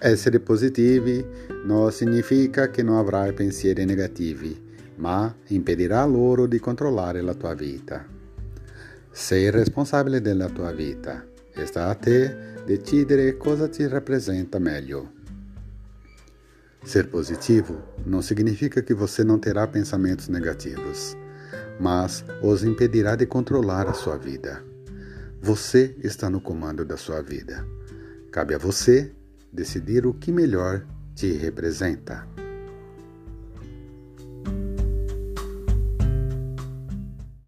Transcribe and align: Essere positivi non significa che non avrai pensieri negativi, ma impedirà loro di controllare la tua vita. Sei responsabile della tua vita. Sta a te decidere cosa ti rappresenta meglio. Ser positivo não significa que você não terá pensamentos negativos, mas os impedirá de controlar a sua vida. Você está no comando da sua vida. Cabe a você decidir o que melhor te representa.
Essere 0.00 0.38
positivi 0.38 1.26
non 1.64 1.90
significa 1.90 2.70
che 2.70 2.84
non 2.84 2.98
avrai 2.98 3.32
pensieri 3.32 3.84
negativi, 3.84 4.56
ma 4.94 5.34
impedirà 5.48 6.04
loro 6.04 6.46
di 6.46 6.60
controllare 6.60 7.20
la 7.20 7.34
tua 7.34 7.52
vita. 7.54 8.06
Sei 9.10 9.50
responsabile 9.50 10.20
della 10.20 10.48
tua 10.48 10.70
vita. 10.70 11.26
Sta 11.64 11.88
a 11.88 11.94
te 11.96 12.62
decidere 12.64 13.36
cosa 13.36 13.66
ti 13.66 13.88
rappresenta 13.88 14.60
meglio. 14.60 15.14
Ser 16.84 17.08
positivo 17.08 17.82
não 18.04 18.22
significa 18.22 18.80
que 18.82 18.94
você 18.94 19.24
não 19.24 19.40
terá 19.40 19.66
pensamentos 19.66 20.28
negativos, 20.28 21.16
mas 21.80 22.24
os 22.40 22.62
impedirá 22.62 23.16
de 23.16 23.26
controlar 23.26 23.88
a 23.88 23.92
sua 23.94 24.16
vida. 24.16 24.62
Você 25.42 25.96
está 26.04 26.30
no 26.30 26.40
comando 26.40 26.84
da 26.84 26.96
sua 26.96 27.20
vida. 27.20 27.66
Cabe 28.30 28.54
a 28.54 28.58
você 28.58 29.12
decidir 29.52 30.06
o 30.06 30.18
que 30.18 30.32
melhor 30.32 30.86
te 31.14 31.38
representa. 31.38 32.26